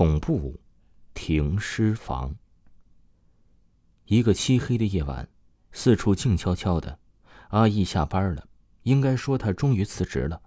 [0.00, 0.58] 恐怖
[1.12, 2.34] 停尸房。
[4.06, 5.28] 一个漆黑的夜晚，
[5.72, 6.98] 四处静悄悄的。
[7.50, 8.46] 阿义下班了，
[8.84, 10.40] 应该说他终于辞职了。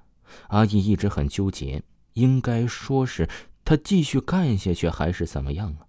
[0.47, 3.29] 阿义一直很纠结，应该说是
[3.63, 5.85] 他继续干下去还是怎么样啊？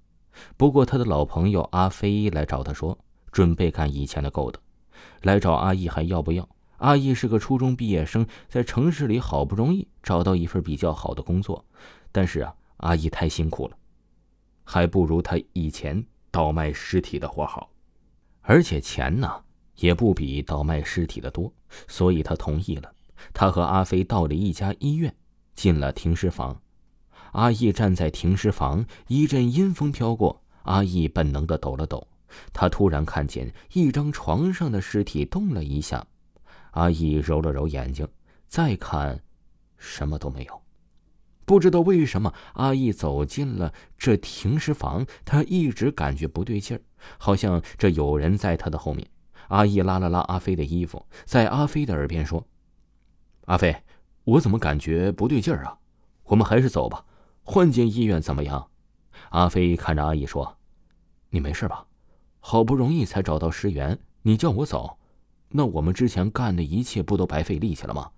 [0.59, 2.99] 不过他的老朋友阿飞来找他说，
[3.33, 4.61] 准备干以前的勾当，
[5.23, 6.47] 来找阿义还要不要？
[6.77, 11.65] 阿义是个初中毕业生，在城市里好不容易找到一份比较好的工作，
[12.13, 12.55] 但是啊。
[12.79, 13.77] 阿义太辛苦了，
[14.65, 17.71] 还不如他以前倒卖尸体的活好，
[18.43, 19.43] 而且钱呢
[19.77, 21.53] 也不比倒卖尸体的多，
[21.89, 22.93] 所以他同意了。
[23.33, 25.15] 他和阿飞到了一家医院，
[25.55, 26.61] 进了停尸房。
[27.33, 32.07] 阿义站在停尸房，一阵阴风飘过，阿义本能的抖了抖。
[32.53, 36.05] 他突然看见一张床上的尸体动了一下，
[36.73, 38.07] 阿义揉了揉眼睛，
[38.49, 39.21] 再看，
[39.79, 40.64] 什么都没有。
[41.45, 46.81] 不知道为什么，阿义走进了这停尸房，他一直感觉不对劲儿，
[47.19, 49.07] 好像这有人在他的后面。
[49.49, 52.47] 阿义拉了拉阿飞的衣服，在阿飞的耳边说
[53.45, 53.77] ：“阿飞，
[54.25, 55.79] 我怎么感觉不对劲儿啊？
[56.25, 57.05] 我们还是走吧，
[57.43, 58.71] 换间医院怎么样？”
[59.31, 60.57] 阿飞看着阿义说
[61.29, 61.87] ：“你没事吧？
[62.41, 64.99] 好不容易才找到尸源，你叫我走，
[65.51, 68.11] 那我们之前干的一切不都白费力气了吗？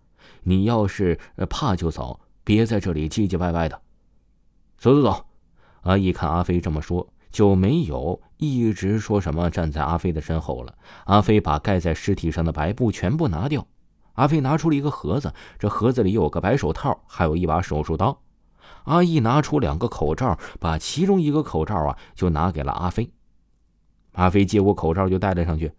[0.42, 1.19] 你要是
[1.50, 3.83] 怕就走。”别在这里唧唧歪歪的，
[4.78, 5.27] 走走走。
[5.80, 10.72] 阿义看阿飞这么说，就没有一直说什么站在阿飞的身后了。
[11.06, 13.66] 阿飞把盖在尸体上的白布全部拿掉。
[14.12, 18.16] 阿飞拿出了一个盒子，这盒子里有个白手套，还有一把手术刀。
[18.84, 23.10] 阿义拿出两个口罩，把其中一个口罩啊就拿给了阿飞。
[24.12, 25.72] 阿飞接过口罩就戴了上去。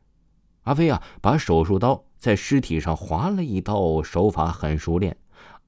[0.64, 5.16] 阿飞啊，把手术刀在尸体上划了一刀，手法很熟练。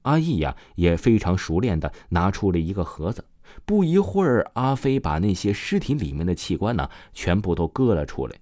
[0.02, 3.24] 阿义呀，也非常熟练的拿出了一个盒子。
[3.64, 8.36] 不一会儿，阿飞把那些尸体里面的器官呢，全部都割了出来。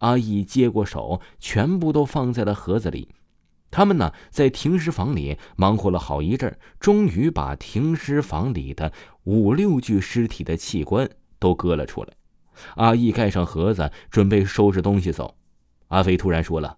[0.00, 3.08] 阿义接过手，全部都放在了盒子里。
[3.70, 8.92] 他们呢，在停尸房里忙活了好一阵，终于把停尸房里的
[9.24, 11.08] 五六具尸体的器官
[11.38, 12.12] 都割了出来。
[12.76, 15.34] 阿义盖上盒子，准备收拾东西走。
[15.88, 16.76] 阿飞突然说了：“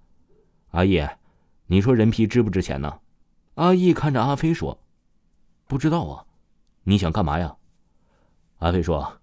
[0.71, 1.05] 阿义，
[1.66, 2.99] 你说人皮值不值钱呢？”
[3.58, 4.78] 阿义看着阿飞说
[5.66, 6.24] ：“不知道啊，
[6.84, 7.56] 你想干嘛呀？”
[8.58, 9.19] 阿飞说：“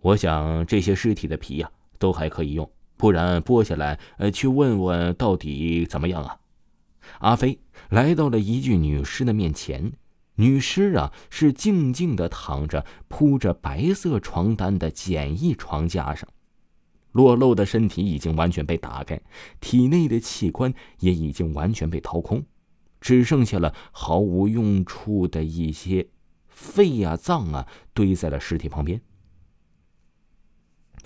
[0.00, 6.40] 我想这些尸体的皮呀，都还可以用，不然剥下来，呃，去问问到底怎么样啊？”
[7.20, 9.92] 阿飞来到了一具女尸的面前，
[10.36, 16.26] 女尸啊是静静的躺着，铺着白色床单的简易床架上，
[17.12, 19.20] 裸露的身体已经完全被打开，
[19.60, 22.42] 体内的器官也已经完全被掏空。
[23.04, 26.08] 只剩下了毫无用处的一些
[26.48, 29.02] 肺呀、脏啊堆在了尸体旁边。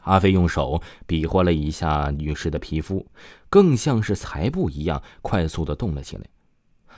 [0.03, 3.05] 阿飞用手比划了一下女尸的皮肤，
[3.51, 6.23] 更像是裁布一样快速的动了起来。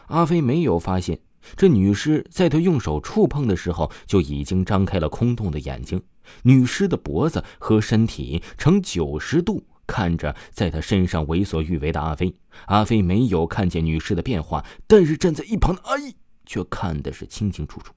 [0.08, 1.18] 阿飞没有发现，
[1.56, 6.02] 这女尸在他用手触碰的时候就已经张开了空洞的眼睛，
[6.42, 9.64] 女尸的脖子和身体呈九十度。
[9.90, 12.32] 看着在他身上为所欲为的阿飞，
[12.66, 16.14] 阿飞没有看见女尸的变化，但是站在一旁的阿义
[16.46, 17.92] 却看的是清清楚楚。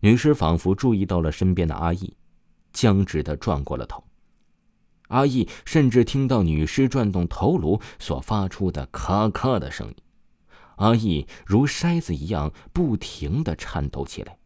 [0.00, 2.16] 女尸仿佛注意到了身边的阿义，
[2.72, 4.02] 僵直的转过了头。
[5.08, 9.96] 阿义甚至听到女尸转动头颅所发出的咔咔的声音，
[10.76, 14.38] 阿义如筛子一样不停的颤抖起来。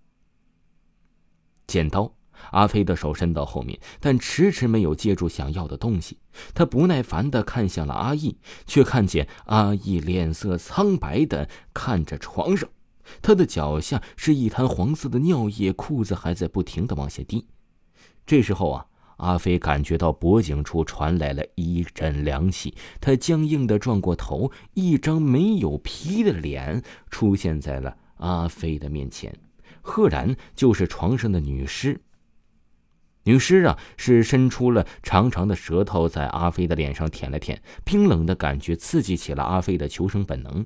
[1.69, 2.18] 剪刀。
[2.51, 6.19] 阿飞的手伸到后面，但迟迟没有接住想要的东西。
[6.55, 12.69] 他不耐烦地看向了阿义，却看见阿义脸色苍白地看着床上，
[13.21, 17.47] 他的脚下是一滩黄色的尿液，裤子还在不停地往下滴。
[18.25, 29.35] 这时候啊，阿飞感觉到脖颈处传来了一阵凉气，他僵硬地转过头，一张没有皮的脸出现在了阿飞的面前，
[29.81, 32.01] 赫然就是床上的女尸。
[33.25, 40.65] 女尸啊，是伸出了长长的舌头，在阿飞的脸上舔了舔，冰冷的感觉刺激起了阿飞的求生本能。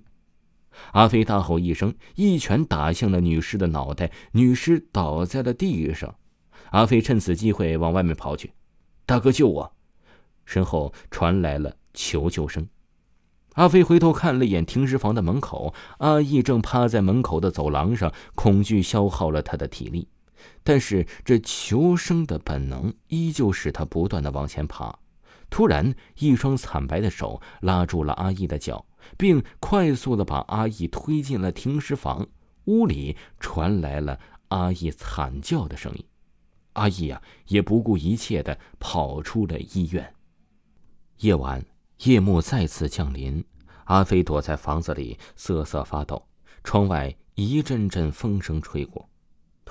[0.92, 6.14] 阿飞大吼一声，一拳打向了女尸的脑袋，女尸倒在了地上。
[6.70, 8.52] 阿飞趁此机会往外面跑去
[9.04, 9.72] ：“大哥，救我！”
[10.46, 12.66] 身后传来了求救声。
[13.54, 20.08] 阿飞回头看了一眼停尸房的门口，阿义正趴在门口的走廊上，恐惧消耗了他的体力。
[20.62, 24.98] 但是这求生的本能依旧使他不断的往前爬。
[25.50, 28.86] 突然，一双惨白的手拉住了阿义的脚，
[29.18, 32.26] 并快速的把阿义推进了停尸房。
[32.66, 34.18] 屋里传来了
[34.48, 36.04] 阿义惨叫的声音。
[36.74, 40.14] 阿义呀，也不顾一切的跑出了医院。
[41.18, 41.64] 夜晚，
[42.04, 43.44] 夜幕再次降临，
[43.84, 46.24] 阿飞躲在房子里瑟瑟发抖。
[46.64, 49.06] 窗外一阵阵风声吹过，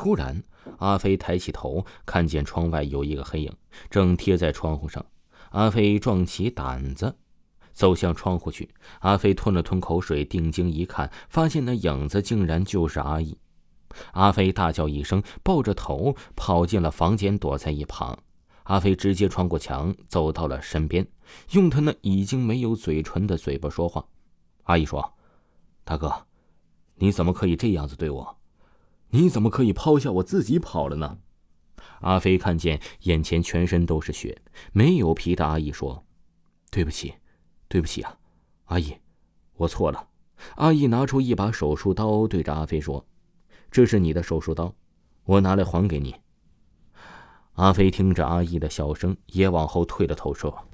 [0.02, 0.44] 突然，
[0.80, 3.54] 阿飞抬起头，看见窗外有一个黑影
[3.88, 5.06] 正贴在窗户上。
[5.52, 7.16] 阿飞壮起胆子，
[7.72, 8.68] 走向窗户去。
[9.02, 13.38] 阿飞吞了吞口水，定睛一看，发现那影子竟然就是阿义。
[14.14, 18.18] 阿飞大叫一声，抱着头跑进了房间，躲在一旁。
[18.64, 21.08] 阿飞直接穿过墙，走到了身边，
[21.52, 24.04] 用他那已经没有嘴唇的嘴巴说话
[24.66, 25.14] ：“阿义说，
[25.84, 26.12] 大哥，
[26.96, 28.41] 你怎么可以这样子对我？
[29.12, 31.20] 你怎么可以抛下我自己跑了呢？”
[32.02, 34.42] 阿飞看见眼前全身都是血、
[34.74, 36.04] 没有皮的阿义说
[36.72, 37.14] ：“对不起，
[37.68, 38.18] 对不起啊，
[38.66, 38.98] 阿义，
[39.58, 40.08] 我错了。”
[40.58, 43.06] 阿义拿出一把手术刀，对着阿飞说。
[43.70, 44.74] 这是你的手术刀，
[45.24, 46.16] 我拿来还给你。
[47.54, 50.68] 阿飞听着阿义的笑声，也往后退了头，说：“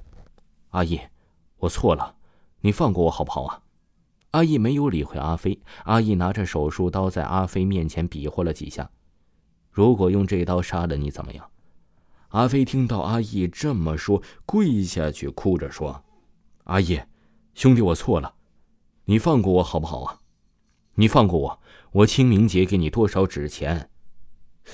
[0.70, 0.98] 阿义，
[1.58, 2.16] 我错了，
[2.62, 3.62] 你放过我好不好啊？”
[4.30, 5.60] 阿义没有理会阿飞。
[5.84, 8.90] 阿义拿着手术刀在阿飞面前比划了几下
[9.70, 11.50] ：“如果用这刀杀了你，怎么样？”
[12.28, 16.04] 阿飞听到阿义这么说，跪下去哭着说
[16.64, 17.00] ：“阿义，
[17.54, 18.34] 兄弟，我错了，
[19.04, 20.20] 你放过我好不好啊？
[20.94, 21.60] 你放过我。”
[21.90, 23.88] 我清明节给你多少纸钱，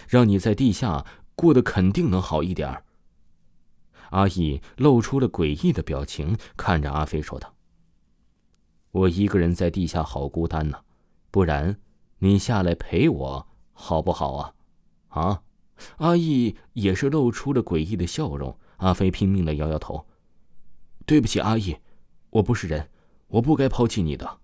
[0.08, 1.06] 让你在地下
[1.36, 2.82] 过得肯定能好一点
[4.10, 7.53] 阿义露出了诡异的表情，看着阿飞说道
[8.94, 10.78] ：“我一个人在地下好孤单呐，
[11.32, 11.76] 不然
[12.18, 14.54] 你下来陪我好不好啊？”
[15.10, 15.42] 啊！
[15.96, 18.56] 阿义也是露出了诡异的笑容。
[18.76, 20.06] 阿飞拼命的摇摇头
[21.06, 21.76] ：“对不起，阿义，
[22.30, 22.88] 我不是人，
[23.26, 24.38] 我不该抛弃你的，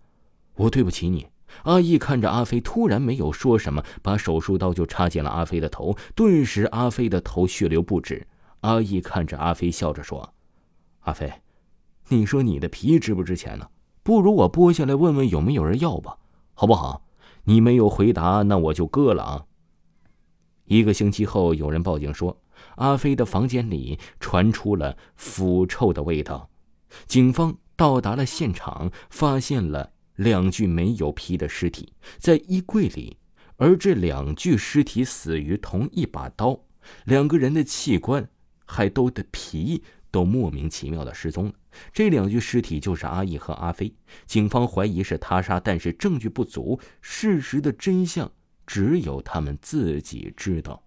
[0.54, 1.28] 我对不起你。”
[1.62, 8.26] 阿义看着阿飞，突然没有说什么，把手术刀就插进了阿飞的头，顿时阿飞的头血流不止。
[8.62, 10.34] 阿义看着阿飞，笑着说
[11.02, 11.32] ：“阿飞，
[12.08, 13.68] 你说你的皮值不值钱呢？
[14.10, 16.18] 不如我剥下来问问有没有人要吧，
[16.54, 17.06] 好不好？”
[17.46, 19.44] 你没有回答，那我就割了啊。
[20.64, 22.36] 一个星期后，有人报警说，
[22.74, 26.50] 阿飞的房间里传出了腐臭的味道。
[27.06, 29.92] 警方到达了现场，发现了。
[30.16, 33.16] 两具没有皮的尸体在衣柜里，
[33.58, 36.58] 而这两具尸体死于同一把刀，
[37.04, 38.28] 两个人的器官
[38.66, 41.52] 还都的皮都莫名其妙的失踪了。
[41.92, 43.94] 这两具尸体就是阿义和阿飞，
[44.26, 48.30] 警方怀疑是他杀，但是证据不足，事实的真相
[48.66, 50.82] 只有他们自己知道。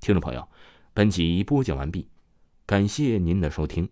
[0.00, 0.48] 听众朋友，
[0.94, 2.08] 本集播讲完毕，
[2.66, 3.88] 感谢您的收听。